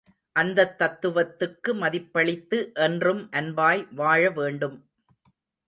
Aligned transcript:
அந்தத் 0.35 0.73
தத்துவத்துக்கு 0.79 1.73
மதிப்பளித்து 1.73 2.73
என்றும் 2.79 3.29
அன்பாய் 3.31 3.87
வாழ 3.93 4.29
வேண்டும். 4.31 4.77